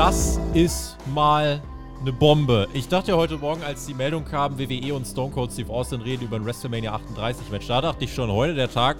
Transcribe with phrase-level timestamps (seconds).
[0.00, 1.60] das ist mal
[2.00, 2.68] eine Bombe.
[2.72, 6.00] Ich dachte ja heute Morgen, als die Meldung kam, WWE und Stone Cold Steve Austin
[6.00, 8.96] reden über ein WrestleMania 38 Match, da dachte ich schon, heute der Tag,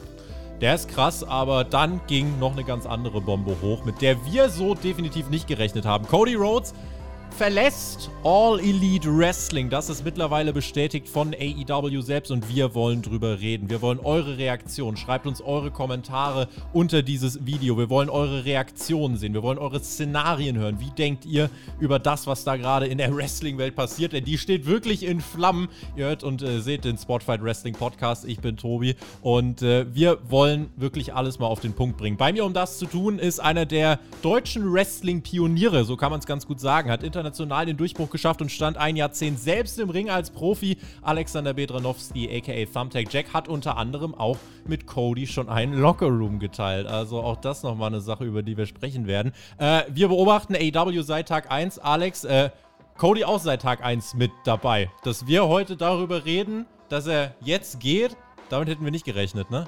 [0.61, 4.51] der ist krass, aber dann ging noch eine ganz andere Bombe hoch, mit der wir
[4.51, 6.07] so definitiv nicht gerechnet haben.
[6.07, 6.75] Cody Rhodes
[7.35, 9.71] verlässt All Elite Wrestling.
[9.71, 13.71] Das ist mittlerweile bestätigt von AEW selbst und wir wollen drüber reden.
[13.71, 14.99] Wir wollen eure Reaktion.
[14.99, 17.79] Schreibt uns eure Kommentare unter dieses Video.
[17.79, 19.33] Wir wollen eure Reaktionen sehen.
[19.33, 20.81] Wir wollen eure Szenarien hören.
[20.81, 24.13] Wie denkt ihr über das, was da gerade in der Wrestling-Welt passiert?
[24.13, 25.69] Denn die steht wirklich in Flammen.
[25.97, 28.27] Ihr hört und äh, seht den Spotfight Wrestling Podcast.
[28.27, 32.19] Ich bin Tobi und äh, wir wollen wirklich alles mal auf den Punkt bringen.
[32.19, 36.27] Bei mir, um das zu tun, ist einer der deutschen Wrestling-Pioniere, so kann man es
[36.27, 39.91] ganz gut sagen, hat international international den Durchbruch geschafft und stand ein Jahrzehnt selbst im
[39.91, 40.79] Ring als Profi.
[41.03, 46.87] Alexander Bedranowski, aka Thumbtack Jack, hat unter anderem auch mit Cody schon einen Lockerroom geteilt.
[46.87, 49.33] Also auch das nochmal eine Sache, über die wir sprechen werden.
[49.59, 51.79] Äh, wir beobachten AW seit Tag 1.
[51.79, 52.51] Alex, äh,
[52.97, 54.91] Cody auch seit Tag 1 mit dabei.
[55.05, 58.17] Dass wir heute darüber reden, dass er jetzt geht,
[58.49, 59.67] damit hätten wir nicht gerechnet, ne?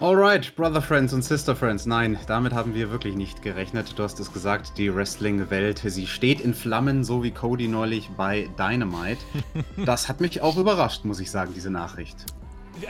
[0.00, 1.86] Alright, Brother Friends und Sister Friends.
[1.86, 3.96] Nein, damit haben wir wirklich nicht gerechnet.
[3.96, 8.48] Du hast es gesagt, die Wrestling-Welt, sie steht in Flammen, so wie Cody neulich bei
[8.58, 9.24] Dynamite.
[9.84, 12.26] Das hat mich auch überrascht, muss ich sagen, diese Nachricht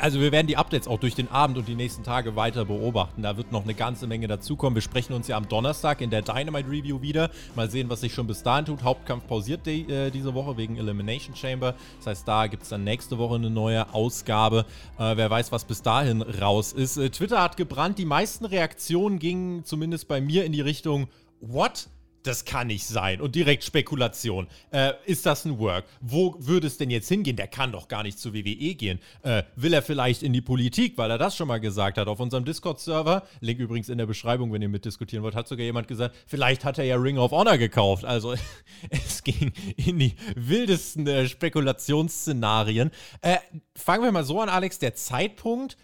[0.00, 3.22] also wir werden die Updates auch durch den Abend und die nächsten Tage weiter beobachten.
[3.22, 4.74] Da wird noch eine ganze Menge dazukommen.
[4.74, 7.30] Wir sprechen uns ja am Donnerstag in der Dynamite Review wieder.
[7.54, 8.82] Mal sehen, was sich schon bis dahin tut.
[8.82, 11.74] Hauptkampf pausiert die, äh, diese Woche wegen Elimination Chamber.
[11.98, 14.66] Das heißt, da gibt es dann nächste Woche eine neue Ausgabe.
[14.98, 16.96] Äh, wer weiß, was bis dahin raus ist.
[16.96, 17.98] Äh, Twitter hat gebrannt.
[17.98, 21.08] Die meisten Reaktionen gingen zumindest bei mir in die Richtung,
[21.40, 21.88] what?
[22.26, 23.20] Das kann nicht sein.
[23.20, 24.48] Und direkt Spekulation.
[24.70, 25.84] Äh, ist das ein Work?
[26.00, 27.36] Wo würde es denn jetzt hingehen?
[27.36, 28.98] Der kann doch gar nicht zu WWE gehen.
[29.22, 32.20] Äh, will er vielleicht in die Politik, weil er das schon mal gesagt hat auf
[32.20, 33.22] unserem Discord-Server?
[33.40, 36.78] Link übrigens in der Beschreibung, wenn ihr mitdiskutieren wollt, hat sogar jemand gesagt, vielleicht hat
[36.78, 38.04] er ja Ring of Honor gekauft.
[38.04, 38.34] Also
[38.90, 42.90] es ging in die wildesten äh, Spekulationsszenarien.
[43.20, 43.36] Äh,
[43.76, 44.78] fangen wir mal so an, Alex.
[44.78, 45.76] Der Zeitpunkt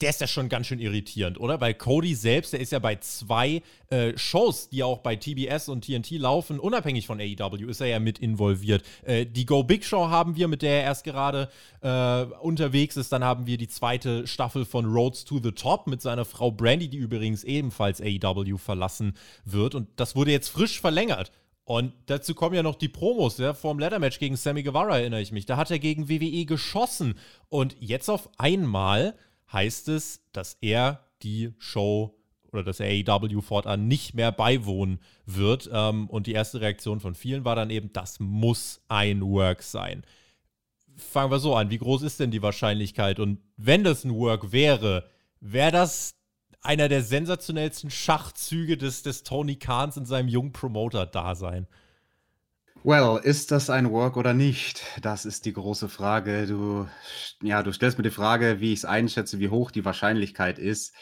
[0.00, 1.60] der ist ja schon ganz schön irritierend, oder?
[1.60, 5.84] Weil Cody selbst, der ist ja bei zwei äh, Shows, die auch bei TBS und
[5.84, 8.82] TNT laufen, unabhängig von AEW, ist er ja mit involviert.
[9.04, 11.50] Äh, die Go Big Show haben wir, mit der er erst gerade
[11.82, 13.12] äh, unterwegs ist.
[13.12, 16.88] Dann haben wir die zweite Staffel von Roads to the Top mit seiner Frau Brandy,
[16.88, 19.74] die übrigens ebenfalls AEW verlassen wird.
[19.74, 21.30] Und das wurde jetzt frisch verlängert.
[21.64, 25.30] Und dazu kommen ja noch die Promos, ja, vorm Ladder-Match gegen Sammy Guevara erinnere ich
[25.30, 25.46] mich.
[25.46, 27.14] Da hat er gegen WWE geschossen.
[27.48, 29.14] Und jetzt auf einmal
[29.52, 32.16] heißt es, dass er die Show
[32.52, 35.70] oder das AEW fortan nicht mehr beiwohnen wird.
[35.72, 40.04] Ähm, und die erste Reaktion von vielen war dann eben, das muss ein Work sein.
[40.96, 43.20] Fangen wir so an, wie groß ist denn die Wahrscheinlichkeit?
[43.20, 45.08] Und wenn das ein Work wäre,
[45.40, 46.16] wäre das
[46.60, 51.66] einer der sensationellsten Schachzüge des, des Tony Kahns in seinem jungen Promoter-Dasein?
[52.82, 54.82] Well, ist das ein Work oder nicht?
[55.02, 56.46] Das ist die große Frage.
[56.46, 56.88] Du,
[57.42, 60.94] ja, du stellst mir die Frage, wie ich es einschätze, wie hoch die Wahrscheinlichkeit ist.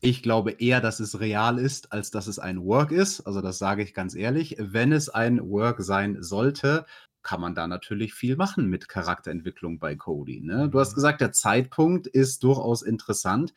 [0.00, 3.22] Ich glaube eher, dass es real ist, als dass es ein Work ist.
[3.22, 4.56] Also das sage ich ganz ehrlich.
[4.58, 6.84] Wenn es ein Work sein sollte,
[7.22, 10.42] kann man da natürlich viel machen mit Charakterentwicklung bei Cody.
[10.42, 10.68] Ne?
[10.68, 10.96] Du hast mhm.
[10.96, 13.54] gesagt, der Zeitpunkt ist durchaus interessant.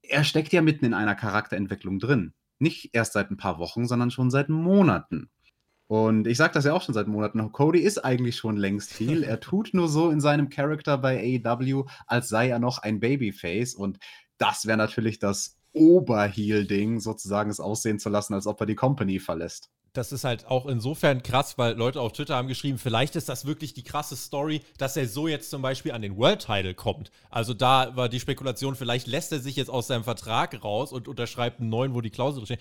[0.00, 2.32] Er steckt ja mitten in einer Charakterentwicklung drin.
[2.58, 5.28] Nicht erst seit ein paar Wochen, sondern schon seit Monaten.
[5.88, 7.52] Und ich sage das ja auch schon seit Monaten.
[7.52, 9.22] Cody ist eigentlich schon längst viel.
[9.22, 13.74] Er tut nur so in seinem Charakter bei AEW, als sei er noch ein Babyface.
[13.74, 13.98] Und
[14.38, 19.20] das wäre natürlich das Oberheel-Ding, sozusagen es aussehen zu lassen, als ob er die Company
[19.20, 19.70] verlässt.
[19.92, 23.46] Das ist halt auch insofern krass, weil Leute auf Twitter haben geschrieben, vielleicht ist das
[23.46, 27.10] wirklich die krasse Story, dass er so jetzt zum Beispiel an den World Title kommt.
[27.30, 31.08] Also da war die Spekulation, vielleicht lässt er sich jetzt aus seinem Vertrag raus und
[31.08, 32.60] unterschreibt einen neuen, wo die Klausel steht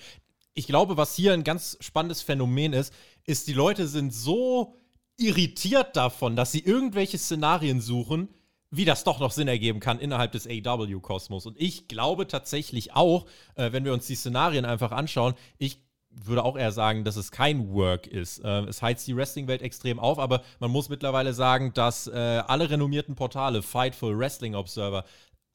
[0.57, 2.93] ich glaube, was hier ein ganz spannendes Phänomen ist,
[3.25, 4.75] ist, die Leute sind so
[5.17, 8.29] irritiert davon, dass sie irgendwelche Szenarien suchen,
[8.71, 11.45] wie das doch noch Sinn ergeben kann innerhalb des AW-Kosmos.
[11.45, 13.25] Und ich glaube tatsächlich auch,
[13.55, 15.79] äh, wenn wir uns die Szenarien einfach anschauen, ich
[16.09, 18.39] würde auch eher sagen, dass es kein Work ist.
[18.39, 22.69] Äh, es heizt die Wrestling-Welt extrem auf, aber man muss mittlerweile sagen, dass äh, alle
[22.69, 25.05] renommierten Portale, Fightful, Wrestling Observer,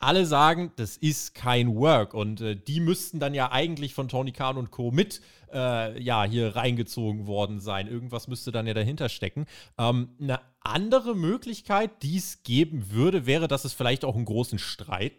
[0.01, 2.15] alle sagen, das ist kein Work.
[2.15, 4.91] Und äh, die müssten dann ja eigentlich von Tony Khan und Co.
[4.91, 5.21] mit
[5.53, 7.87] äh, ja, hier reingezogen worden sein.
[7.87, 9.47] Irgendwas müsste dann ja dahinter stecken.
[9.79, 14.59] Ähm, eine andere Möglichkeit, die es geben würde, wäre, dass es vielleicht auch einen großen
[14.59, 15.13] Streit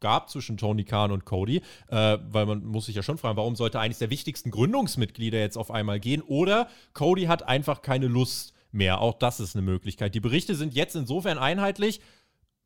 [0.00, 3.56] gab zwischen Tony Khan und Cody, äh, weil man muss sich ja schon fragen, warum
[3.56, 6.22] sollte eines der wichtigsten Gründungsmitglieder jetzt auf einmal gehen?
[6.22, 9.00] Oder Cody hat einfach keine Lust mehr.
[9.00, 10.14] Auch das ist eine Möglichkeit.
[10.14, 12.00] Die Berichte sind jetzt insofern einheitlich.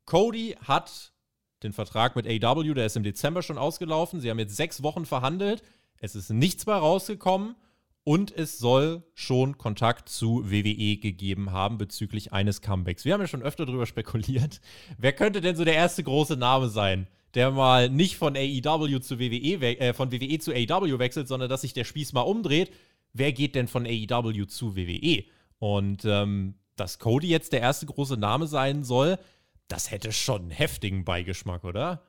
[0.05, 1.14] Cody hat
[1.65, 4.21] den Vertrag mit AW, der ist im Dezember schon ausgelaufen.
[4.21, 5.63] Sie haben jetzt sechs Wochen verhandelt.
[5.99, 7.55] Es ist nichts mehr rausgekommen.
[8.07, 13.03] Und es soll schon Kontakt zu WWE gegeben haben bezüglich eines Comebacks.
[13.03, 14.61] Wir haben ja schon öfter darüber spekuliert.
[14.99, 19.19] Wer könnte denn so der erste große Name sein, der mal nicht von AEW zu
[19.19, 22.71] WWE, äh, von WWE zu AEW wechselt, sondern dass sich der Spieß mal umdreht?
[23.11, 25.23] Wer geht denn von AEW zu WWE?
[25.57, 29.17] Und ähm, dass Cody jetzt der erste große Name sein soll,
[29.67, 32.03] das hätte schon einen heftigen Beigeschmack, oder?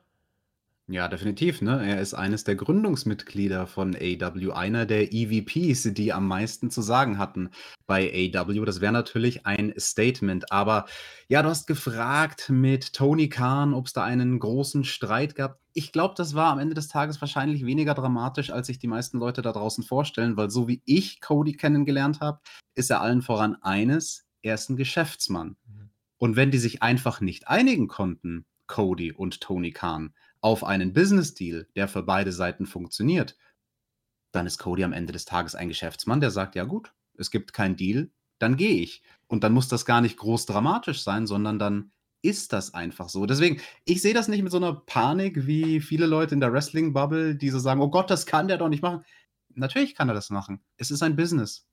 [0.89, 1.85] Ja, definitiv, ne?
[1.85, 7.17] Er ist eines der Gründungsmitglieder von AEW, einer der EVPs, die am meisten zu sagen
[7.17, 7.49] hatten
[7.87, 8.63] bei AEW.
[8.63, 10.49] Das wäre natürlich ein Statement.
[10.49, 10.85] Aber
[11.27, 15.59] ja, du hast gefragt mit Tony Khan, ob es da einen großen Streit gab.
[15.73, 19.19] Ich glaube, das war am Ende des Tages wahrscheinlich weniger dramatisch, als sich die meisten
[19.19, 22.39] Leute da draußen vorstellen, weil so wie ich Cody kennengelernt habe,
[22.75, 25.57] ist er allen voran eines, er ist ein Geschäftsmann.
[26.17, 31.67] Und wenn die sich einfach nicht einigen konnten, Cody und Tony Khan, auf einen Business-Deal,
[31.75, 33.37] der für beide Seiten funktioniert,
[34.31, 37.53] dann ist Cody am Ende des Tages ein Geschäftsmann, der sagt, ja gut, es gibt
[37.53, 39.01] keinen Deal, dann gehe ich.
[39.27, 41.91] Und dann muss das gar nicht groß dramatisch sein, sondern dann
[42.21, 43.25] ist das einfach so.
[43.25, 47.35] Deswegen, ich sehe das nicht mit so einer Panik wie viele Leute in der Wrestling-Bubble,
[47.35, 49.03] die so sagen, oh Gott, das kann der doch nicht machen.
[49.53, 50.59] Natürlich kann er das machen.
[50.77, 51.67] Es ist ein Business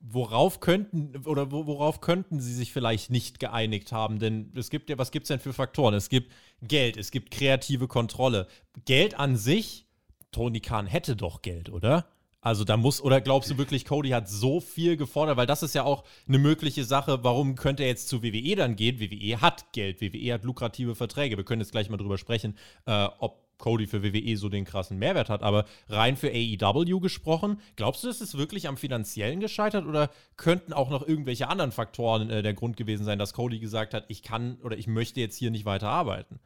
[0.00, 4.18] worauf könnten oder worauf könnten sie sich vielleicht nicht geeinigt haben?
[4.18, 5.94] Denn es gibt ja, was gibt es denn für Faktoren?
[5.94, 8.46] Es gibt Geld, es gibt kreative Kontrolle.
[8.84, 9.86] Geld an sich,
[10.30, 12.06] Tony Khan hätte doch Geld, oder?
[12.40, 15.36] Also da muss, oder glaubst du wirklich, Cody hat so viel gefordert?
[15.36, 18.76] Weil das ist ja auch eine mögliche Sache, warum könnte er jetzt zu WWE dann
[18.76, 19.00] gehen?
[19.00, 21.36] WWE hat Geld, WWE hat lukrative Verträge.
[21.36, 22.56] Wir können jetzt gleich mal drüber sprechen,
[22.86, 25.42] äh, ob Cody für WWE so den krassen Mehrwert hat.
[25.42, 30.72] Aber rein für AEW gesprochen, glaubst du, das ist wirklich am finanziellen gescheitert oder könnten
[30.72, 34.22] auch noch irgendwelche anderen Faktoren äh, der Grund gewesen sein, dass Cody gesagt hat, ich
[34.22, 36.38] kann oder ich möchte jetzt hier nicht weiter arbeiten?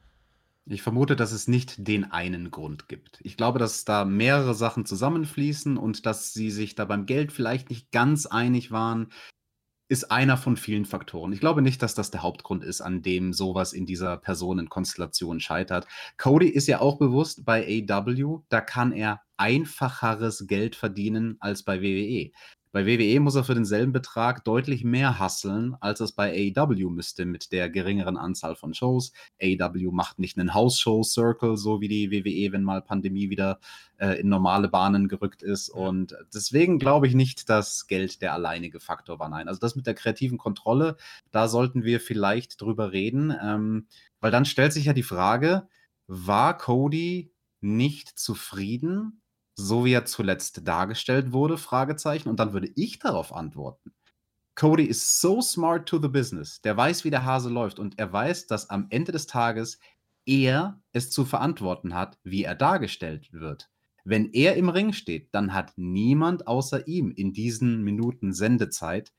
[0.64, 3.18] Ich vermute, dass es nicht den einen Grund gibt.
[3.24, 7.68] Ich glaube, dass da mehrere Sachen zusammenfließen und dass sie sich da beim Geld vielleicht
[7.68, 9.08] nicht ganz einig waren
[9.92, 11.34] ist einer von vielen Faktoren.
[11.34, 15.86] Ich glaube nicht, dass das der Hauptgrund ist, an dem sowas in dieser Personenkonstellation scheitert.
[16.16, 21.82] Cody ist ja auch bewusst bei AW, da kann er einfacheres Geld verdienen als bei
[21.82, 22.32] WWE.
[22.72, 27.26] Bei WWE muss er für denselben Betrag deutlich mehr hasseln, als es bei AEW müsste
[27.26, 29.12] mit der geringeren Anzahl von Shows.
[29.42, 33.60] AEW macht nicht einen House-Show-Circle, so wie die WWE, wenn mal Pandemie wieder
[33.98, 35.68] äh, in normale Bahnen gerückt ist.
[35.68, 39.28] Und deswegen glaube ich nicht, dass Geld der alleinige Faktor war.
[39.28, 40.96] Nein, also das mit der kreativen Kontrolle,
[41.30, 43.86] da sollten wir vielleicht drüber reden, ähm,
[44.20, 45.68] weil dann stellt sich ja die Frage,
[46.06, 49.21] war Cody nicht zufrieden
[49.54, 52.28] so wie er zuletzt dargestellt wurde, Fragezeichen.
[52.28, 53.92] Und dann würde ich darauf antworten.
[54.54, 56.60] Cody ist so smart to the business.
[56.60, 57.78] Der weiß, wie der Hase läuft.
[57.78, 59.78] Und er weiß, dass am Ende des Tages
[60.26, 63.70] er es zu verantworten hat, wie er dargestellt wird.
[64.04, 69.12] Wenn er im Ring steht, dann hat niemand außer ihm in diesen Minuten Sendezeit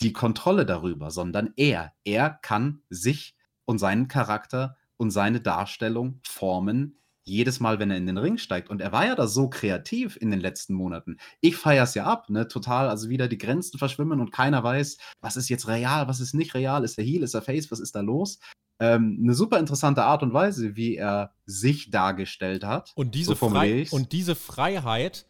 [0.00, 1.92] die Kontrolle darüber, sondern er.
[2.04, 3.36] Er kann sich
[3.66, 8.70] und seinen Charakter und seine Darstellung formen, jedes Mal, wenn er in den Ring steigt.
[8.70, 11.18] Und er war ja da so kreativ in den letzten Monaten.
[11.40, 12.48] Ich feiere es ja ab, ne?
[12.48, 12.88] Total.
[12.88, 16.54] Also wieder die Grenzen verschwimmen und keiner weiß, was ist jetzt real, was ist nicht
[16.54, 18.40] real, ist er Heal, ist er Face, was ist da los?
[18.80, 22.92] Ähm, eine super interessante Art und Weise, wie er sich dargestellt hat.
[22.94, 23.46] Und diese, so
[23.90, 25.26] und diese Freiheit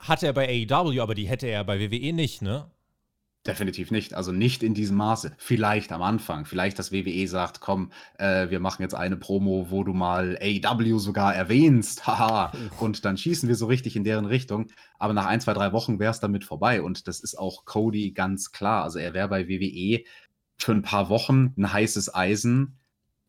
[0.00, 2.70] hat er bei AEW, aber die hätte er bei WWE nicht, ne?
[3.46, 4.14] Definitiv nicht.
[4.14, 5.34] Also nicht in diesem Maße.
[5.36, 6.46] Vielleicht am Anfang.
[6.46, 10.98] Vielleicht, dass WWE sagt, komm, äh, wir machen jetzt eine Promo, wo du mal AEW
[10.98, 12.06] sogar erwähnst.
[12.06, 12.52] Haha.
[12.80, 14.68] Und dann schießen wir so richtig in deren Richtung.
[14.98, 16.80] Aber nach ein, zwei, drei Wochen wäre es damit vorbei.
[16.80, 18.82] Und das ist auch Cody ganz klar.
[18.82, 20.04] Also er wäre bei WWE
[20.56, 22.78] für ein paar Wochen ein heißes Eisen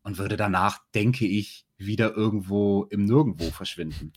[0.04, 4.14] und würde danach, denke ich, wieder irgendwo im Nirgendwo verschwinden.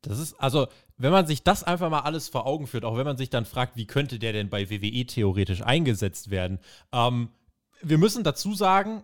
[0.00, 3.04] Das ist, also, wenn man sich das einfach mal alles vor Augen führt, auch wenn
[3.04, 6.58] man sich dann fragt, wie könnte der denn bei WWE theoretisch eingesetzt werden?
[6.92, 7.30] Ähm,
[7.82, 9.02] wir müssen dazu sagen,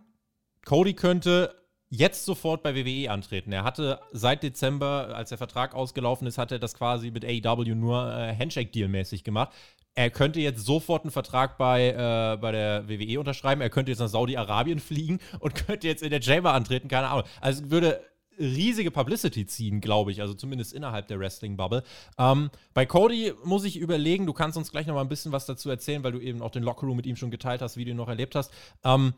[0.65, 1.55] Cody könnte
[1.91, 3.53] jetzt sofort bei WWE antreten.
[3.53, 7.75] Er hatte seit Dezember, als der Vertrag ausgelaufen ist, hat er das quasi mit AEW
[7.75, 9.53] nur äh, Handshake-Deal-mäßig gemacht.
[9.95, 13.63] Er könnte jetzt sofort einen Vertrag bei, äh, bei der WWE unterschreiben.
[13.63, 16.89] Er könnte jetzt nach Saudi-Arabien fliegen und könnte jetzt in der Chamber antreten.
[16.89, 17.25] Keine Ahnung.
[17.41, 18.01] Also würde
[18.39, 21.83] riesige Publicity ziehen, glaube ich, also zumindest innerhalb der Wrestling-Bubble.
[22.19, 25.47] Ähm, bei Cody muss ich überlegen, du kannst uns gleich noch mal ein bisschen was
[25.47, 27.91] dazu erzählen, weil du eben auch den Lockerroom mit ihm schon geteilt hast, wie du
[27.91, 28.53] ihn noch erlebt hast.
[28.85, 29.15] Ähm,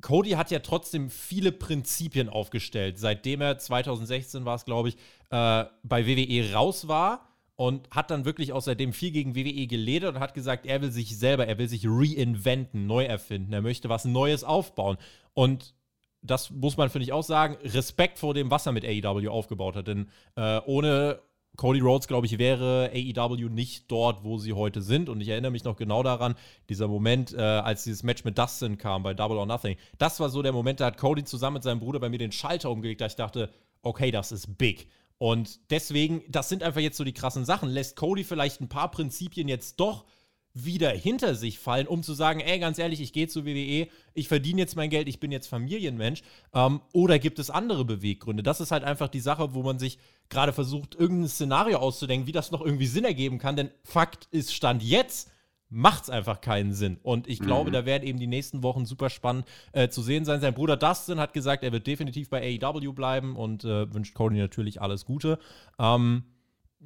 [0.00, 4.96] Cody hat ja trotzdem viele Prinzipien aufgestellt, seitdem er 2016 war es, glaube ich,
[5.30, 10.20] äh, bei WWE raus war und hat dann wirklich außerdem viel gegen WWE geledert und
[10.20, 14.04] hat gesagt, er will sich selber, er will sich reinventen, neu erfinden, er möchte was
[14.04, 14.96] Neues aufbauen.
[15.34, 15.74] Und
[16.22, 19.76] das muss man, finde ich, auch sagen, Respekt vor dem, was er mit AEW aufgebaut
[19.76, 19.88] hat.
[19.88, 21.20] Denn äh, ohne
[21.56, 25.08] Cody Rhodes, glaube ich, wäre AEW nicht dort, wo sie heute sind.
[25.08, 26.34] Und ich erinnere mich noch genau daran,
[26.68, 29.76] dieser Moment, äh, als dieses Match mit Dustin kam bei Double or Nothing.
[29.98, 32.32] Das war so der Moment, da hat Cody zusammen mit seinem Bruder bei mir den
[32.32, 33.50] Schalter umgelegt, da ich dachte,
[33.82, 34.88] okay, das ist big.
[35.18, 37.68] Und deswegen, das sind einfach jetzt so die krassen Sachen.
[37.68, 40.04] Lässt Cody vielleicht ein paar Prinzipien jetzt doch
[40.54, 44.28] wieder hinter sich fallen, um zu sagen, ey, ganz ehrlich, ich gehe zu WWE, ich
[44.28, 46.22] verdiene jetzt mein Geld, ich bin jetzt Familienmensch.
[46.54, 48.42] Ähm, oder gibt es andere Beweggründe?
[48.42, 52.32] Das ist halt einfach die Sache, wo man sich gerade versucht, irgendein Szenario auszudenken, wie
[52.32, 53.56] das noch irgendwie Sinn ergeben kann.
[53.56, 55.30] Denn Fakt ist, Stand jetzt
[55.72, 56.98] macht es einfach keinen Sinn.
[57.02, 57.72] Und ich glaube, mhm.
[57.72, 60.42] da werden eben die nächsten Wochen super spannend äh, zu sehen sein.
[60.42, 64.36] Sein Bruder Dustin hat gesagt, er wird definitiv bei AEW bleiben und äh, wünscht Cody
[64.36, 65.38] natürlich alles Gute.
[65.78, 66.24] Ähm,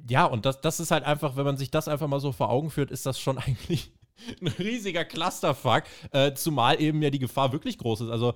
[0.09, 2.49] ja, und das, das ist halt einfach, wenn man sich das einfach mal so vor
[2.49, 3.91] Augen führt, ist das schon eigentlich
[4.41, 5.83] ein riesiger Clusterfuck.
[6.11, 8.09] Äh, zumal eben ja die Gefahr wirklich groß ist.
[8.09, 8.33] Also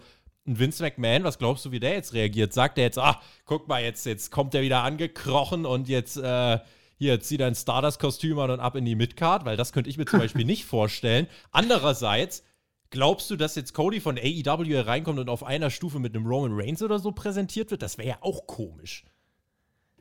[0.48, 2.53] ein Vince McMahon, was glaubst du, wie der jetzt reagiert?
[2.53, 6.60] Sagt er jetzt, ah, guck mal, jetzt, jetzt kommt er wieder angekrochen und jetzt, äh,
[6.98, 10.06] hier, zieh dein Stardust-Kostüm an und ab in die Midcard, weil das könnte ich mir
[10.06, 11.27] zum Beispiel nicht vorstellen.
[11.51, 12.44] Andererseits,
[12.91, 16.51] glaubst du, dass jetzt Cody von AEW reinkommt und auf einer Stufe mit einem Roman
[16.53, 17.82] Reigns oder so präsentiert wird?
[17.82, 19.03] Das wäre ja auch komisch.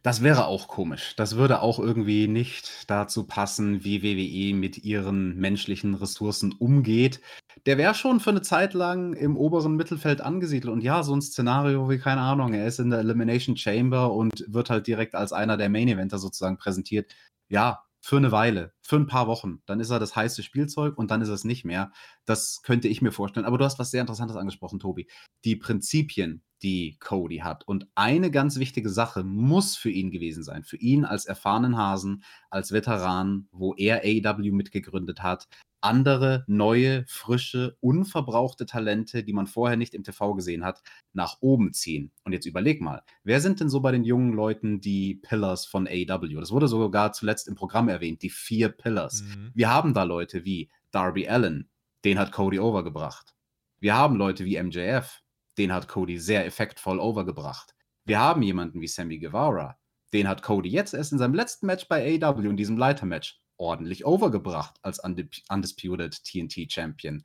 [0.03, 1.15] Das wäre auch komisch.
[1.17, 7.21] Das würde auch irgendwie nicht dazu passen, wie WWE mit ihren menschlichen Ressourcen umgeht.
[7.67, 10.73] Der wäre schon für eine Zeit lang im oberen Mittelfeld angesiedelt.
[10.73, 14.45] Und ja, so ein Szenario wie, keine Ahnung, er ist in der Elimination Chamber und
[14.49, 17.15] wird halt direkt als einer der Main Eventer sozusagen präsentiert.
[17.51, 19.63] Ja, für eine Weile, für ein paar Wochen.
[19.67, 21.93] Dann ist er das heiße Spielzeug und dann ist es nicht mehr.
[22.25, 23.47] Das könnte ich mir vorstellen.
[23.47, 25.07] Aber du hast was sehr Interessantes angesprochen, Tobi.
[25.45, 27.67] Die Prinzipien, die Cody hat.
[27.67, 30.65] Und eine ganz wichtige Sache muss für ihn gewesen sein.
[30.65, 35.47] Für ihn als erfahrenen Hasen, als Veteran, wo er AEW mitgegründet hat,
[35.81, 40.83] andere, neue, frische, unverbrauchte Talente, die man vorher nicht im TV gesehen hat,
[41.13, 42.13] nach oben ziehen.
[42.25, 45.87] Und jetzt überleg mal, wer sind denn so bei den jungen Leuten die Pillars von
[45.87, 46.41] AEW?
[46.41, 49.23] Das wurde sogar zuletzt im Programm erwähnt, die vier Pillars.
[49.23, 49.51] Mhm.
[49.55, 51.69] Wir haben da Leute wie Darby Allen,
[52.05, 53.35] den hat Cody overgebracht.
[53.79, 55.23] Wir haben Leute wie MJF,
[55.59, 57.75] den hat Cody sehr effektvoll overgebracht.
[58.05, 59.79] Wir haben jemanden wie Sammy Guevara,
[60.13, 64.05] den hat Cody jetzt erst in seinem letzten Match bei AEW, in diesem Leitermatch, ordentlich
[64.05, 67.23] overgebracht als Undisputed TNT Champion.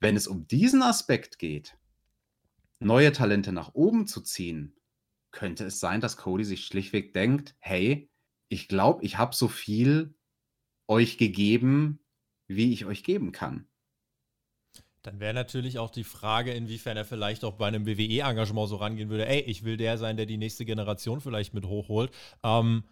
[0.00, 1.76] Wenn es um diesen Aspekt geht,
[2.80, 4.74] neue Talente nach oben zu ziehen,
[5.30, 8.10] könnte es sein, dass Cody sich schlichtweg denkt, hey,
[8.48, 10.14] ich glaube, ich habe so viel
[10.88, 12.00] euch gegeben,
[12.48, 13.68] wie ich euch geben kann.
[15.02, 19.08] Dann wäre natürlich auch die Frage, inwiefern er vielleicht auch bei einem WWE-Engagement so rangehen
[19.08, 22.10] würde, ey, ich will der sein, der die nächste Generation vielleicht mit hochholt.
[22.42, 22.84] Ähm,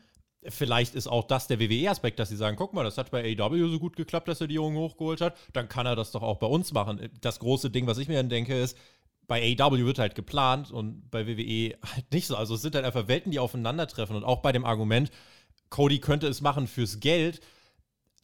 [0.47, 3.71] Vielleicht ist auch das der WWE-Aspekt, dass sie sagen, guck mal, das hat bei AEW
[3.71, 6.39] so gut geklappt, dass er die Jungen hochgeholt hat, dann kann er das doch auch
[6.39, 7.11] bei uns machen.
[7.21, 8.77] Das große Ding, was ich mir dann denke, ist,
[9.27, 12.37] bei AEW wird halt geplant und bei WWE halt nicht so.
[12.37, 14.17] Also es sind halt einfach Welten, die aufeinandertreffen.
[14.17, 15.11] Und auch bei dem Argument,
[15.71, 17.41] Cody könnte es machen fürs Geld,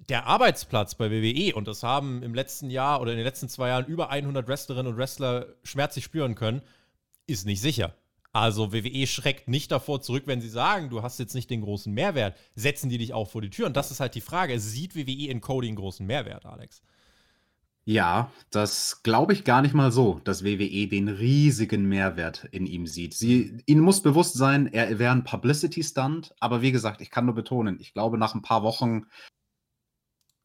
[0.09, 3.69] der Arbeitsplatz bei WWE, und das haben im letzten Jahr oder in den letzten zwei
[3.69, 6.63] Jahren über 100 Wrestlerinnen und Wrestler schmerzlich spüren können,
[7.27, 7.95] ist nicht sicher.
[8.35, 11.95] Also WWE schreckt nicht davor zurück, wenn sie sagen, du hast jetzt nicht den großen
[11.95, 13.67] Mehrwert, setzen die dich auch vor die Tür.
[13.67, 16.83] Und das ist halt die Frage, sieht WWE in Cody einen großen Mehrwert, Alex?
[17.85, 22.89] Ja, das glaube ich gar nicht mal so, dass WWE den riesigen Mehrwert in ihm
[22.89, 23.15] sieht.
[23.15, 27.37] Sie, ihnen muss bewusst sein, er wäre ein Publicity-Stunt, aber wie gesagt, ich kann nur
[27.37, 29.07] betonen, ich glaube, nach ein paar Wochen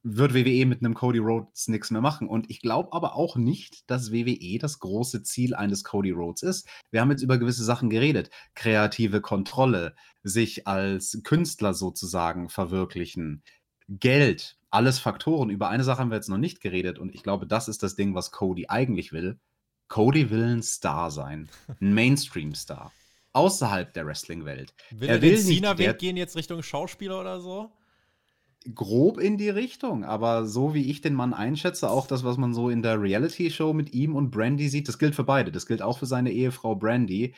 [0.03, 2.27] wird WWE mit einem Cody Rhodes nichts mehr machen.
[2.27, 6.67] Und ich glaube aber auch nicht, dass WWE das große Ziel eines Cody Rhodes ist.
[6.91, 8.29] Wir haben jetzt über gewisse Sachen geredet.
[8.55, 13.43] Kreative Kontrolle, sich als Künstler sozusagen verwirklichen,
[13.89, 15.49] Geld, alles Faktoren.
[15.49, 16.99] Über eine Sache haben wir jetzt noch nicht geredet.
[16.99, 19.39] Und ich glaube, das ist das Ding, was Cody eigentlich will.
[19.87, 21.49] Cody will ein Star sein.
[21.81, 22.93] Ein Mainstream-Star.
[23.33, 24.73] Außerhalb der Wrestling-Welt.
[24.91, 27.71] Will er, er will den Cena-Weg gehen jetzt Richtung Schauspieler oder so?
[28.75, 32.53] Grob in die Richtung, aber so wie ich den Mann einschätze, auch das, was man
[32.53, 35.51] so in der Reality-Show mit ihm und Brandy sieht, das gilt für beide.
[35.51, 37.35] Das gilt auch für seine Ehefrau Brandy.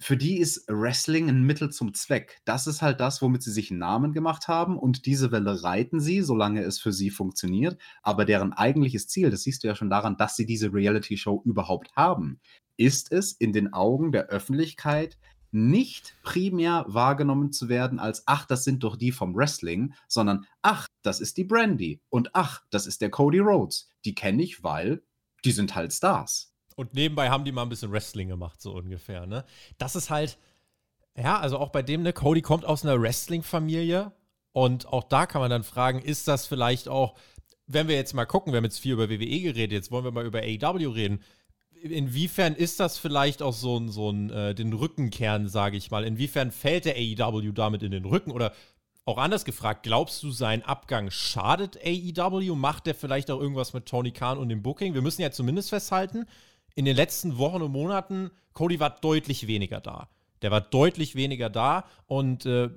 [0.00, 2.40] Für die ist Wrestling ein Mittel zum Zweck.
[2.44, 5.98] Das ist halt das, womit sie sich einen Namen gemacht haben und diese Welle reiten
[6.00, 7.80] sie, solange es für sie funktioniert.
[8.02, 11.96] Aber deren eigentliches Ziel, das siehst du ja schon daran, dass sie diese Reality-Show überhaupt
[11.96, 12.40] haben,
[12.76, 15.18] ist es in den Augen der Öffentlichkeit
[15.50, 20.86] nicht primär wahrgenommen zu werden als, ach, das sind doch die vom Wrestling, sondern, ach,
[21.02, 23.90] das ist die Brandy und ach, das ist der Cody Rhodes.
[24.04, 25.02] Die kenne ich, weil
[25.44, 26.54] die sind halt Stars.
[26.76, 29.44] Und nebenbei haben die mal ein bisschen Wrestling gemacht, so ungefähr, ne?
[29.78, 30.38] Das ist halt,
[31.16, 34.12] ja, also auch bei dem, ne, Cody kommt aus einer Wrestling-Familie
[34.52, 37.18] und auch da kann man dann fragen, ist das vielleicht auch,
[37.66, 40.12] wenn wir jetzt mal gucken, wir haben jetzt viel über WWE geredet, jetzt wollen wir
[40.12, 41.20] mal über AEW reden
[41.82, 46.04] inwiefern ist das vielleicht auch so ein, so ein äh, den Rückenkern, sage ich mal?
[46.04, 48.30] Inwiefern fällt der AEW damit in den Rücken?
[48.30, 48.52] Oder
[49.04, 52.54] auch anders gefragt, glaubst du, sein Abgang schadet AEW?
[52.54, 54.94] Macht der vielleicht auch irgendwas mit Tony Khan und dem Booking?
[54.94, 56.26] Wir müssen ja zumindest festhalten,
[56.74, 60.08] in den letzten Wochen und Monaten, Cody war deutlich weniger da.
[60.42, 62.70] Der war deutlich weniger da und äh,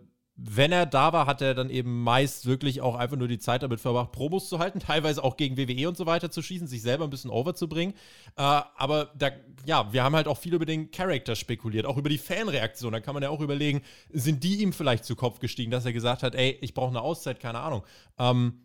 [0.43, 3.61] wenn er da war, hat er dann eben meist wirklich auch einfach nur die Zeit
[3.61, 6.81] damit verbracht, Promos zu halten, teilweise auch gegen WWE und so weiter zu schießen, sich
[6.81, 7.93] selber ein bisschen overzubringen.
[8.37, 9.29] Äh, aber da,
[9.65, 12.91] ja, wir haben halt auch viel über den Charakter spekuliert, auch über die Fanreaktion.
[12.91, 15.93] Da kann man ja auch überlegen, sind die ihm vielleicht zu Kopf gestiegen, dass er
[15.93, 17.83] gesagt hat, ey, ich brauche eine Auszeit, keine Ahnung.
[18.17, 18.61] Ähm,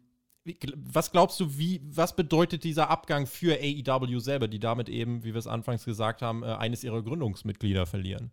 [0.76, 5.35] was glaubst du, wie, was bedeutet dieser Abgang für AEW selber, die damit eben, wie
[5.35, 8.30] wir es anfangs gesagt haben, äh, eines ihrer Gründungsmitglieder verlieren?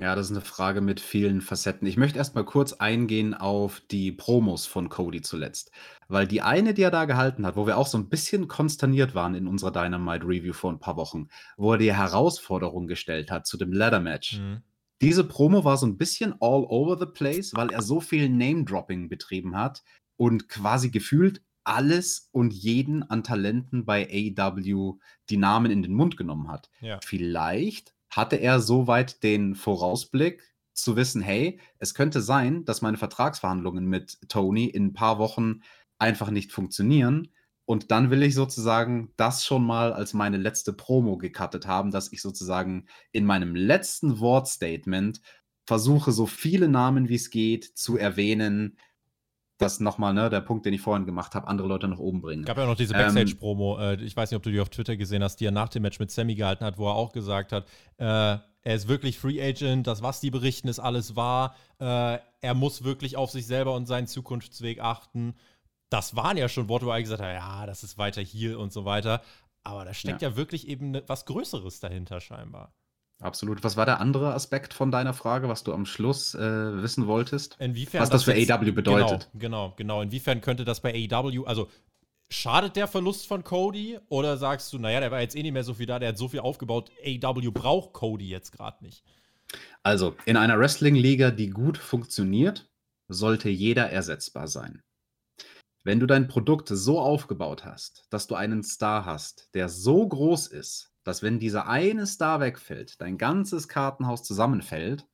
[0.00, 1.86] Ja, das ist eine Frage mit vielen Facetten.
[1.86, 5.72] Ich möchte erst mal kurz eingehen auf die Promos von Cody zuletzt,
[6.08, 9.14] weil die eine, die er da gehalten hat, wo wir auch so ein bisschen konsterniert
[9.14, 11.28] waren in unserer Dynamite Review vor ein paar Wochen,
[11.58, 14.38] wo er die Herausforderung gestellt hat zu dem Ladder Match.
[14.38, 14.62] Mhm.
[15.02, 19.10] Diese Promo war so ein bisschen all over the place, weil er so viel Name-Dropping
[19.10, 19.82] betrieben hat
[20.16, 26.16] und quasi gefühlt alles und jeden an Talenten bei AEW die Namen in den Mund
[26.16, 26.70] genommen hat.
[26.80, 26.98] Ja.
[27.04, 33.86] Vielleicht hatte er soweit den Vorausblick zu wissen, hey, es könnte sein, dass meine Vertragsverhandlungen
[33.86, 35.60] mit Tony in ein paar Wochen
[35.98, 37.28] einfach nicht funktionieren.
[37.66, 42.12] Und dann will ich sozusagen das schon mal als meine letzte Promo gecuttet haben, dass
[42.12, 45.20] ich sozusagen in meinem letzten Wortstatement
[45.66, 48.76] versuche, so viele Namen wie es geht zu erwähnen,
[49.60, 52.44] das nochmal, ne, der Punkt, den ich vorhin gemacht habe, andere Leute nach oben bringen.
[52.44, 55.22] Gab ja noch diese Backstage-Promo, ähm, ich weiß nicht, ob du die auf Twitter gesehen
[55.22, 57.66] hast, die er nach dem Match mit Sammy gehalten hat, wo er auch gesagt hat,
[57.98, 61.54] äh, er ist wirklich Free Agent, das, was die berichten, ist alles wahr.
[61.78, 65.34] Äh, er muss wirklich auf sich selber und seinen Zukunftsweg achten.
[65.88, 68.72] Das waren ja schon Worte, wo er gesagt hat, ja, das ist weiter hier und
[68.72, 69.22] so weiter.
[69.62, 72.74] Aber da steckt ja, ja wirklich eben ne, was Größeres dahinter scheinbar.
[73.20, 73.62] Absolut.
[73.62, 77.56] Was war der andere Aspekt von deiner Frage, was du am Schluss äh, wissen wolltest?
[77.60, 79.28] Inwiefern was das, das für AW bedeutet.
[79.34, 80.02] Genau, genau, genau.
[80.02, 81.68] Inwiefern könnte das bei AW, also
[82.30, 85.64] schadet der Verlust von Cody oder sagst du, naja, der war jetzt eh nicht mehr
[85.64, 89.04] so viel da, der hat so viel aufgebaut, AW braucht Cody jetzt gerade nicht?
[89.82, 92.70] Also, in einer Wrestling-Liga, die gut funktioniert,
[93.08, 94.82] sollte jeder ersetzbar sein.
[95.82, 100.46] Wenn du dein Produkt so aufgebaut hast, dass du einen Star hast, der so groß
[100.46, 105.06] ist, dass wenn dieser eine Star wegfällt, dein ganzes Kartenhaus zusammenfällt,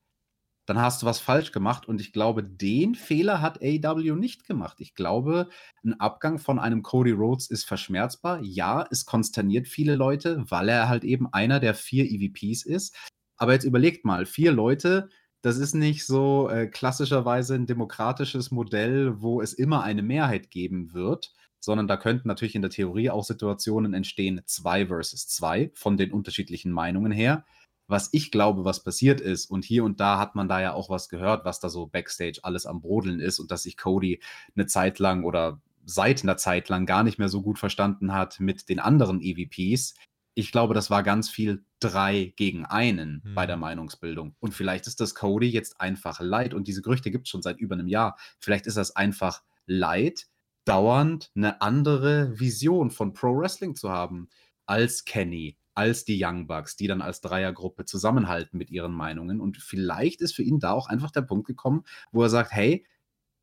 [0.66, 1.86] dann hast du was falsch gemacht.
[1.86, 4.78] Und ich glaube, den Fehler hat AW nicht gemacht.
[4.80, 5.48] Ich glaube,
[5.84, 8.40] ein Abgang von einem Cody Rhodes ist verschmerzbar.
[8.42, 12.96] Ja, es konsterniert viele Leute, weil er halt eben einer der vier EVPs ist.
[13.36, 15.08] Aber jetzt überlegt mal, vier Leute,
[15.42, 20.92] das ist nicht so äh, klassischerweise ein demokratisches Modell, wo es immer eine Mehrheit geben
[20.92, 25.96] wird, sondern da könnten natürlich in der Theorie auch Situationen entstehen, zwei versus zwei, von
[25.96, 27.44] den unterschiedlichen Meinungen her.
[27.88, 30.90] Was ich glaube, was passiert ist, und hier und da hat man da ja auch
[30.90, 34.20] was gehört, was da so backstage alles am Brodeln ist und dass sich Cody
[34.56, 38.40] eine Zeit lang oder seit einer Zeit lang gar nicht mehr so gut verstanden hat
[38.40, 39.94] mit den anderen EVPs.
[40.34, 43.34] Ich glaube, das war ganz viel drei gegen einen hm.
[43.34, 44.34] bei der Meinungsbildung.
[44.40, 46.54] Und vielleicht ist das Cody jetzt einfach leid.
[46.54, 48.18] Und diese Gerüchte gibt es schon seit über einem Jahr.
[48.40, 50.26] Vielleicht ist das einfach leid,
[50.66, 54.28] dauernd eine andere Vision von Pro Wrestling zu haben
[54.66, 59.40] als Kenny, als die Young Bucks, die dann als Dreiergruppe zusammenhalten mit ihren Meinungen.
[59.40, 62.84] Und vielleicht ist für ihn da auch einfach der Punkt gekommen, wo er sagt, hey,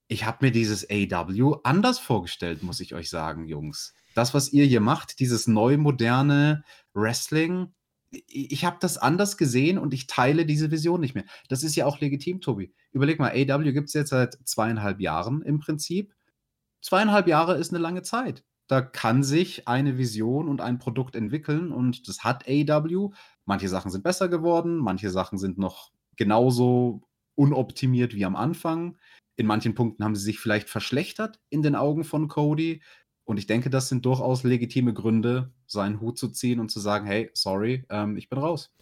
[0.07, 3.93] ich habe mir dieses AW anders vorgestellt, muss ich euch sagen, Jungs.
[4.15, 7.73] Das, was ihr hier macht, dieses neu moderne Wrestling,
[8.27, 11.25] ich habe das anders gesehen und ich teile diese Vision nicht mehr.
[11.49, 12.73] Das ist ja auch legitim, Tobi.
[12.91, 16.13] Überleg mal, AW gibt es jetzt seit zweieinhalb Jahren im Prinzip
[16.83, 18.43] zweieinhalb Jahre ist eine lange Zeit.
[18.67, 23.09] Da kann sich eine Vision und ein Produkt entwickeln und das hat AW.
[23.45, 27.01] Manche Sachen sind besser geworden, manche Sachen sind noch genauso
[27.35, 28.97] unoptimiert wie am Anfang.
[29.35, 32.81] In manchen Punkten haben sie sich vielleicht verschlechtert in den Augen von Cody.
[33.25, 37.05] Und ich denke, das sind durchaus legitime Gründe, seinen Hut zu ziehen und zu sagen,
[37.05, 38.73] hey, sorry, ähm, ich bin raus.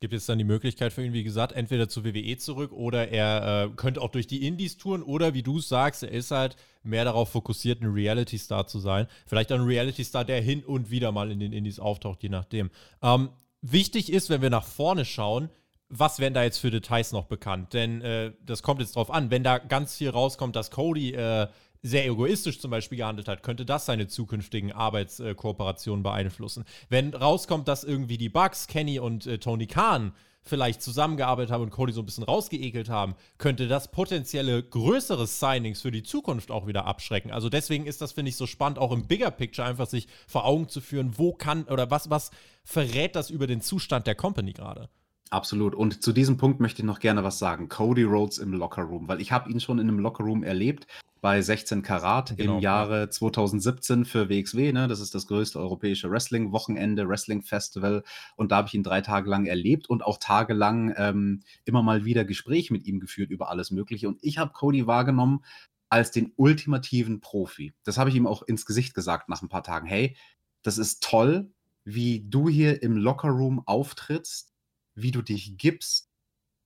[0.00, 3.64] Gibt jetzt dann die Möglichkeit für ihn, wie gesagt, entweder zu WWE zurück oder er
[3.64, 7.04] äh, könnte auch durch die Indies touren oder wie du sagst, er ist halt mehr
[7.04, 9.06] darauf fokussiert, ein Reality-Star zu sein.
[9.26, 12.70] Vielleicht ein Reality-Star, der hin und wieder mal in den Indies auftaucht, je nachdem.
[13.02, 13.30] Ähm,
[13.62, 15.50] wichtig ist, wenn wir nach vorne schauen,
[15.88, 17.72] was werden da jetzt für Details noch bekannt?
[17.72, 21.48] Denn äh, das kommt jetzt drauf an, wenn da ganz viel rauskommt, dass Cody äh,
[21.86, 26.64] sehr egoistisch zum Beispiel gehandelt hat, könnte das seine zukünftigen Arbeitskooperationen beeinflussen.
[26.88, 30.12] Wenn rauskommt, dass irgendwie die Bugs, Kenny und äh, Tony Khan
[30.46, 35.82] vielleicht zusammengearbeitet haben und Cody so ein bisschen rausgeekelt haben, könnte das potenzielle größere Signings
[35.82, 37.32] für die Zukunft auch wieder abschrecken.
[37.32, 40.44] Also deswegen ist das, finde ich, so spannend, auch im Bigger Picture einfach sich vor
[40.44, 42.30] Augen zu führen, wo kann oder was, was
[42.64, 44.88] verrät das über den Zustand der Company gerade.
[45.30, 45.74] Absolut.
[45.74, 47.68] Und zu diesem Punkt möchte ich noch gerne was sagen.
[47.68, 50.86] Cody Rhodes im Lockerroom, weil ich habe ihn schon in einem Lockerroom erlebt
[51.20, 53.10] bei 16 Karat genau, im Jahre ja.
[53.10, 54.72] 2017 für WXW.
[54.72, 54.86] Ne?
[54.86, 58.04] Das ist das größte europäische Wrestling-Wochenende, Wrestling-Festival.
[58.36, 62.04] Und da habe ich ihn drei Tage lang erlebt und auch tagelang ähm, immer mal
[62.04, 64.06] wieder Gespräche mit ihm geführt über alles Mögliche.
[64.06, 65.44] Und ich habe Cody wahrgenommen
[65.88, 67.72] als den ultimativen Profi.
[67.82, 69.86] Das habe ich ihm auch ins Gesicht gesagt nach ein paar Tagen.
[69.86, 70.16] Hey,
[70.62, 71.50] das ist toll,
[71.84, 74.55] wie du hier im Lockerroom auftrittst
[74.96, 76.10] wie du dich gibst,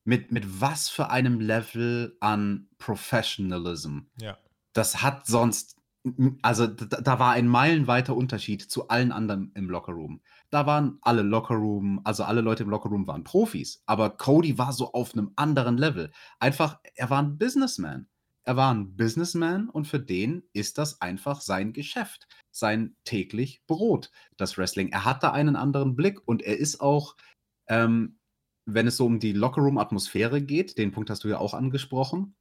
[0.05, 4.01] mit, mit was für einem Level an Professionalism.
[4.19, 4.39] Ja.
[4.73, 5.77] Das hat sonst,
[6.43, 10.23] also da, da war ein meilenweiter Unterschied zu allen anderen im Lockerroom.
[10.49, 14.93] Da waren alle Lockerroom, also alle Leute im Lockerroom waren Profis, aber Cody war so
[14.93, 16.11] auf einem anderen Level.
[16.39, 18.09] Einfach, er war ein Businessman.
[18.43, 24.11] Er war ein Businessman und für den ist das einfach sein Geschäft, sein täglich Brot,
[24.39, 24.89] das Wrestling.
[24.89, 27.17] Er hat da einen anderen Blick und er ist auch,
[27.69, 28.19] ähm,
[28.67, 32.35] wenn es so um die Lockerroom-Atmosphäre geht, den Punkt hast du ja auch angesprochen.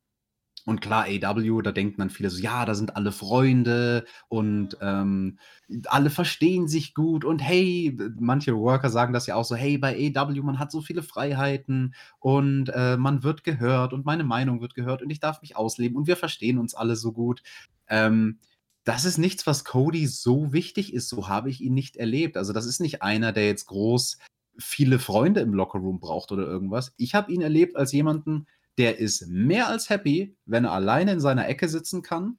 [0.66, 5.40] Und klar, AW, da denken dann viele so, ja, da sind alle Freunde und ähm,
[5.86, 10.12] alle verstehen sich gut und hey, manche Worker sagen das ja auch so, hey, bei
[10.16, 14.76] AW, man hat so viele Freiheiten und äh, man wird gehört und meine Meinung wird
[14.76, 17.42] gehört und ich darf mich ausleben und wir verstehen uns alle so gut.
[17.88, 18.40] Ähm,
[18.84, 22.38] das ist nichts, was Cody so wichtig ist, so habe ich ihn nicht erlebt.
[22.38, 24.18] Also das ist nicht einer, der jetzt groß
[24.60, 26.94] viele Freunde im Lockerroom braucht oder irgendwas.
[26.98, 31.20] Ich habe ihn erlebt als jemanden, der ist mehr als happy, wenn er alleine in
[31.20, 32.38] seiner Ecke sitzen kann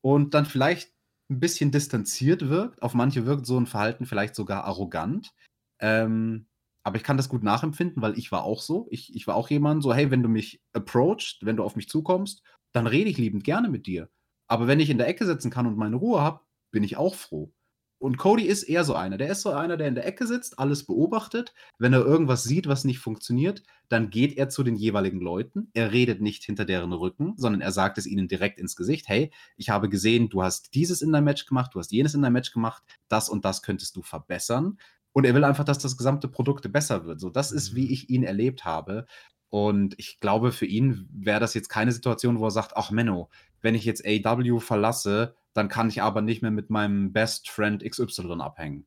[0.00, 0.92] und dann vielleicht
[1.30, 2.82] ein bisschen distanziert wirkt.
[2.82, 5.32] Auf manche wirkt so ein Verhalten vielleicht sogar arrogant.
[5.80, 6.46] Ähm,
[6.82, 8.86] aber ich kann das gut nachempfinden, weil ich war auch so.
[8.90, 11.88] Ich, ich war auch jemand so, hey, wenn du mich approachst, wenn du auf mich
[11.88, 12.42] zukommst,
[12.72, 14.08] dann rede ich liebend gerne mit dir.
[14.46, 16.40] Aber wenn ich in der Ecke sitzen kann und meine Ruhe habe,
[16.70, 17.52] bin ich auch froh.
[17.98, 19.18] Und Cody ist eher so einer.
[19.18, 21.52] Der ist so einer, der in der Ecke sitzt, alles beobachtet.
[21.78, 25.70] Wenn er irgendwas sieht, was nicht funktioniert, dann geht er zu den jeweiligen Leuten.
[25.74, 29.08] Er redet nicht hinter deren Rücken, sondern er sagt es ihnen direkt ins Gesicht.
[29.08, 32.22] Hey, ich habe gesehen, du hast dieses in deinem Match gemacht, du hast jenes in
[32.22, 34.78] deinem Match gemacht, das und das könntest du verbessern.
[35.12, 37.18] Und er will einfach, dass das gesamte Produkt besser wird.
[37.18, 37.92] So, das ist, wie mhm.
[37.92, 39.06] ich ihn erlebt habe.
[39.50, 43.30] Und ich glaube, für ihn wäre das jetzt keine Situation, wo er sagt, ach Menno,
[43.60, 47.82] wenn ich jetzt AW verlasse, dann kann ich aber nicht mehr mit meinem Best Friend
[47.82, 48.86] XY abhängen.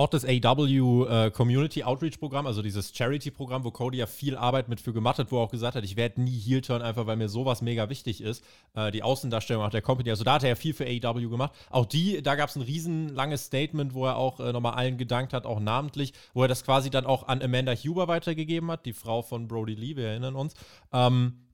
[0.00, 4.68] Auch das AW äh, Community Outreach Programm, also dieses Charity-Programm, wo Cody ja viel Arbeit
[4.70, 7.06] mit für gemacht hat, wo er auch gesagt hat, ich werde nie Heel turn, einfach
[7.06, 8.42] weil mir sowas mega wichtig ist.
[8.74, 11.52] Äh, die Außendarstellung auch der Company, also da hat er ja viel für AW gemacht.
[11.68, 15.34] Auch die, da gab es ein riesenlanges Statement, wo er auch äh, nochmal allen gedankt
[15.34, 18.94] hat, auch namentlich, wo er das quasi dann auch an Amanda Huber weitergegeben hat, die
[18.94, 20.54] Frau von Brody Lee, wir erinnern uns.
[20.94, 21.44] Ähm,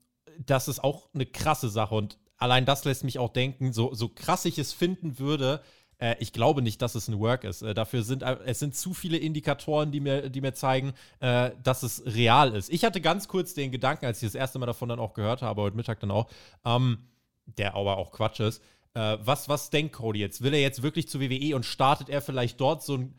[0.45, 4.09] das ist auch eine krasse Sache und allein das lässt mich auch denken, so, so
[4.09, 5.63] krass ich es finden würde,
[5.99, 7.63] äh, ich glaube nicht, dass es ein Work ist.
[7.63, 11.51] Äh, dafür sind äh, es sind zu viele Indikatoren, die mir, die mir zeigen, äh,
[11.63, 12.71] dass es real ist.
[12.71, 15.43] Ich hatte ganz kurz den Gedanken, als ich das erste Mal davon dann auch gehört
[15.43, 16.29] habe, heute Mittag dann auch,
[16.65, 16.99] ähm,
[17.47, 18.63] der aber auch Quatsch ist.
[18.95, 20.43] Äh, was, was denkt Cody jetzt?
[20.43, 23.15] Will er jetzt wirklich zu WWE und startet er vielleicht dort so ein,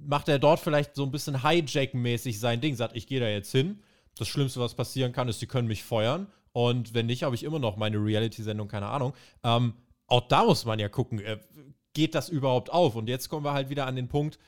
[0.00, 3.52] macht er dort vielleicht so ein bisschen Hijack-mäßig sein Ding, sagt, ich gehe da jetzt
[3.52, 3.80] hin.
[4.16, 6.26] Das Schlimmste, was passieren kann, ist, sie können mich feuern.
[6.58, 9.14] Und wenn nicht, habe ich immer noch meine Reality-Sendung, keine Ahnung.
[9.44, 9.74] Ähm,
[10.08, 11.38] auch da muss man ja gucken, äh,
[11.94, 12.96] geht das überhaupt auf?
[12.96, 14.40] Und jetzt kommen wir halt wieder an den Punkt,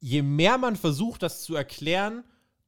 [0.00, 2.24] je mehr man versucht, das zu erklären,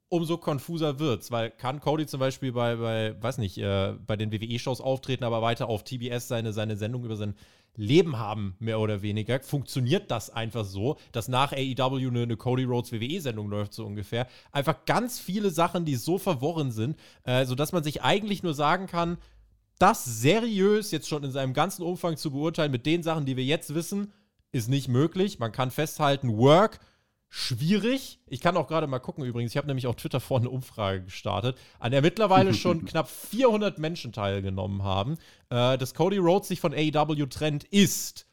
[0.08, 1.32] umso konfuser wird es.
[1.32, 5.42] Weil kann Cody zum Beispiel bei, bei weiß nicht, äh, bei den WWE-Shows auftreten, aber
[5.42, 7.34] weiter auf TBS seine, seine Sendung über sein
[7.76, 12.64] Leben haben, mehr oder weniger, funktioniert das einfach so, dass nach AEW eine, eine Cody
[12.64, 14.26] Rhodes WWE-Sendung läuft, so ungefähr.
[14.52, 18.86] Einfach ganz viele Sachen, die so verworren sind, äh, sodass man sich eigentlich nur sagen
[18.86, 19.18] kann,
[19.78, 23.44] das seriös jetzt schon in seinem ganzen Umfang zu beurteilen mit den Sachen, die wir
[23.44, 24.12] jetzt wissen,
[24.52, 25.38] ist nicht möglich.
[25.38, 26.80] Man kann festhalten, Work
[27.28, 28.18] schwierig.
[28.26, 29.52] Ich kann auch gerade mal gucken übrigens.
[29.52, 33.78] Ich habe nämlich auf Twitter vorne eine Umfrage gestartet, an der mittlerweile schon knapp 400
[33.78, 35.18] Menschen teilgenommen haben.
[35.50, 38.26] Äh, dass Cody Rhodes sich von AEW trennt, ist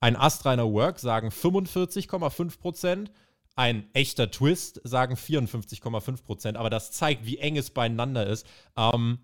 [0.00, 3.10] ein astreiner Work, sagen 45,5 Prozent.
[3.56, 6.56] Ein echter Twist, sagen 54,5 Prozent.
[6.56, 8.46] Aber das zeigt, wie eng es beieinander ist.
[8.76, 9.18] Ähm,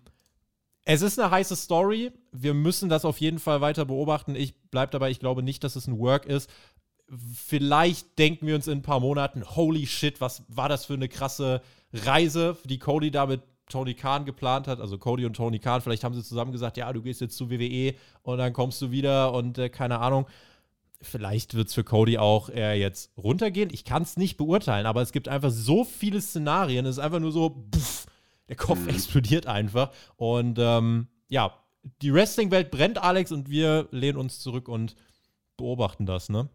[0.83, 2.11] es ist eine heiße Story.
[2.31, 4.35] Wir müssen das auf jeden Fall weiter beobachten.
[4.35, 6.49] Ich bleibe dabei, ich glaube nicht, dass es ein Work ist
[7.33, 11.07] vielleicht denken wir uns in ein paar Monaten, holy shit, was war das für eine
[11.07, 11.61] krasse
[11.93, 16.03] Reise, die Cody da mit Tony Khan geplant hat, also Cody und Tony Khan, vielleicht
[16.03, 19.33] haben sie zusammen gesagt, ja, du gehst jetzt zu WWE und dann kommst du wieder
[19.33, 20.27] und äh, keine Ahnung.
[21.01, 23.69] Vielleicht wird es für Cody auch eher jetzt runtergehen.
[23.71, 26.85] Ich kann es nicht beurteilen, aber es gibt einfach so viele Szenarien.
[26.85, 28.05] Es ist einfach nur so, pff,
[28.47, 28.89] der Kopf mhm.
[28.89, 29.91] explodiert einfach.
[30.15, 31.53] Und ähm, ja,
[32.01, 34.95] die Wrestling-Welt brennt, Alex, und wir lehnen uns zurück und
[35.57, 36.49] beobachten das, ne?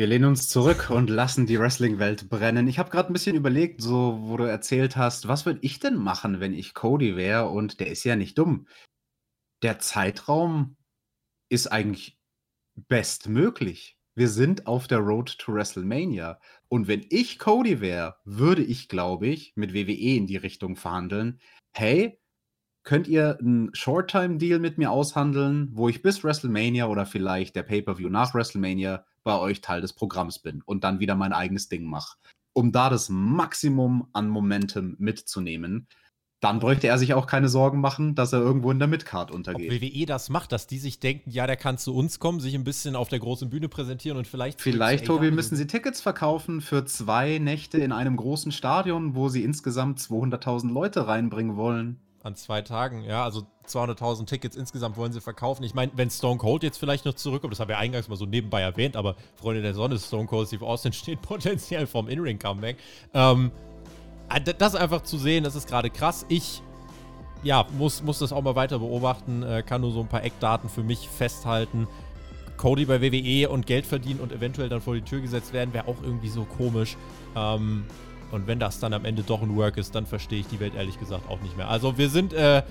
[0.00, 2.66] Wir lehnen uns zurück und lassen die Wrestling-Welt brennen.
[2.68, 5.96] Ich habe gerade ein bisschen überlegt, so wo du erzählt hast, was würde ich denn
[5.96, 7.50] machen, wenn ich Cody wäre?
[7.50, 8.66] Und der ist ja nicht dumm.
[9.62, 10.78] Der Zeitraum
[11.50, 12.18] ist eigentlich
[12.88, 13.98] bestmöglich.
[14.14, 16.40] Wir sind auf der Road to WrestleMania.
[16.68, 21.42] Und wenn ich Cody wäre, würde ich, glaube ich, mit WWE in die Richtung verhandeln.
[21.76, 22.18] Hey,
[22.84, 28.08] könnt ihr einen Short-Time-Deal mit mir aushandeln, wo ich bis WrestleMania oder vielleicht der Pay-Per-View
[28.08, 32.16] nach WrestleMania bei euch Teil des Programms bin und dann wieder mein eigenes Ding mache.
[32.52, 35.86] Um da das Maximum an Momentum mitzunehmen,
[36.40, 39.70] dann bräuchte er sich auch keine Sorgen machen, dass er irgendwo in der Midcard untergeht.
[39.70, 42.54] Ob WWE das macht, dass die sich denken, ja, der kann zu uns kommen, sich
[42.54, 44.60] ein bisschen auf der großen Bühne präsentieren und vielleicht.
[44.60, 49.44] Vielleicht, Tobi, müssen sie Tickets verkaufen für zwei Nächte in einem großen Stadion, wo sie
[49.44, 53.04] insgesamt 200.000 Leute reinbringen wollen an zwei Tagen.
[53.04, 55.62] Ja, also 200.000 Tickets insgesamt wollen sie verkaufen.
[55.62, 58.16] Ich meine, wenn Stone Cold jetzt vielleicht noch zurückkommt, das habe ich ja eingangs mal
[58.16, 62.76] so nebenbei erwähnt, aber Freunde der Sonne, Stone Cold Steve Austin steht potenziell vom In-Ring-Comeback.
[63.14, 63.50] Ähm,
[64.28, 66.26] äh, das einfach zu sehen, das ist gerade krass.
[66.28, 66.62] Ich
[67.42, 70.68] ja, muss, muss das auch mal weiter beobachten, äh, kann nur so ein paar Eckdaten
[70.68, 71.88] für mich festhalten.
[72.58, 75.88] Cody bei WWE und Geld verdienen und eventuell dann vor die Tür gesetzt werden, wäre
[75.88, 76.98] auch irgendwie so komisch.
[77.34, 77.84] Ähm,
[78.32, 80.74] und wenn das dann am Ende doch ein Work ist, dann verstehe ich die Welt
[80.74, 81.68] ehrlich gesagt auch nicht mehr.
[81.68, 82.62] Also wir sind, äh,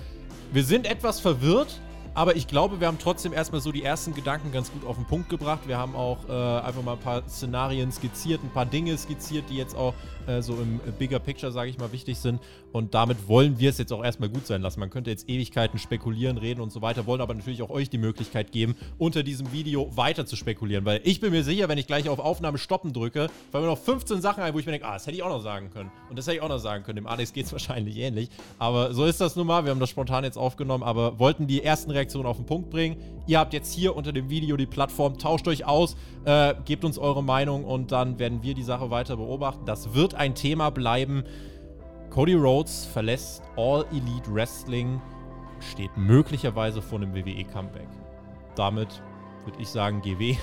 [0.52, 1.80] wir sind etwas verwirrt,
[2.14, 5.04] aber ich glaube, wir haben trotzdem erstmal so die ersten Gedanken ganz gut auf den
[5.04, 5.60] Punkt gebracht.
[5.66, 9.56] Wir haben auch äh, einfach mal ein paar Szenarien skizziert, ein paar Dinge skizziert, die
[9.56, 9.94] jetzt auch
[10.26, 12.40] äh, so im Bigger Picture, sage ich mal, wichtig sind.
[12.72, 14.80] Und damit wollen wir es jetzt auch erstmal gut sein lassen.
[14.80, 17.98] Man könnte jetzt Ewigkeiten spekulieren, reden und so weiter, wollen aber natürlich auch euch die
[17.98, 20.84] Möglichkeit geben, unter diesem Video weiter zu spekulieren.
[20.84, 23.78] Weil ich bin mir sicher, wenn ich gleich auf Aufnahme stoppen drücke, fallen mir noch
[23.78, 25.90] 15 Sachen ein, wo ich mir denke, ah, das hätte ich auch noch sagen können.
[26.08, 26.96] Und das hätte ich auch noch sagen können.
[26.96, 28.30] Dem Alex geht es wahrscheinlich ähnlich.
[28.58, 29.64] Aber so ist das nun mal.
[29.64, 32.96] Wir haben das spontan jetzt aufgenommen, aber wollten die ersten Reaktionen auf den Punkt bringen.
[33.26, 36.98] Ihr habt jetzt hier unter dem Video die Plattform, tauscht euch aus, äh, gebt uns
[36.98, 39.64] eure Meinung und dann werden wir die Sache weiter beobachten.
[39.66, 41.24] Das wird ein Thema bleiben.
[42.10, 45.00] Cody Rhodes verlässt All Elite Wrestling,
[45.60, 47.88] steht möglicherweise vor einem WWE-Comeback.
[48.56, 49.02] Damit
[49.44, 50.36] würde ich sagen, GW.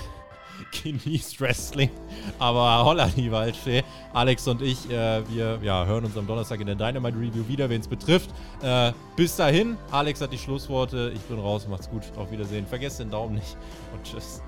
[0.82, 1.90] genießt Wrestling.
[2.38, 3.82] Aber holla die Waldfee.
[4.12, 7.68] Alex und ich, äh, wir ja, hören uns am Donnerstag in der Dynamite Review wieder,
[7.68, 8.30] wen es betrifft.
[8.62, 11.12] Äh, bis dahin, Alex hat die Schlussworte.
[11.14, 12.02] Ich bin raus, macht's gut.
[12.16, 12.66] Auf Wiedersehen.
[12.66, 13.56] Vergesst den Daumen nicht
[13.92, 14.42] und tschüss.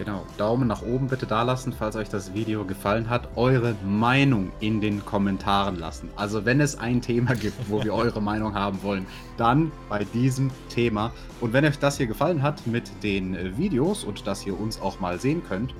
[0.00, 3.28] Genau, Daumen nach oben bitte da lassen, falls euch das Video gefallen hat.
[3.36, 6.08] Eure Meinung in den Kommentaren lassen.
[6.16, 10.50] Also wenn es ein Thema gibt, wo wir eure Meinung haben wollen, dann bei diesem
[10.70, 11.12] Thema.
[11.42, 14.80] Und wenn euch das hier gefallen hat mit den äh, Videos und dass ihr uns
[14.80, 15.74] auch mal sehen könnt,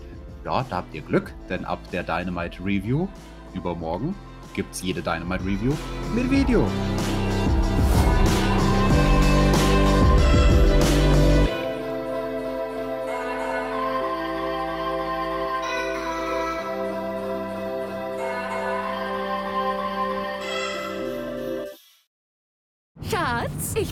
[0.45, 3.09] ja, da habt ihr Glück, denn ab der Dynamite Review
[3.55, 4.15] übermorgen
[4.53, 5.73] gibt es jede Dynamite Review
[6.15, 6.69] mit Video.